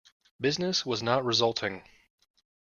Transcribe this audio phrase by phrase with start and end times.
[0.39, 1.83] Business was not resulting.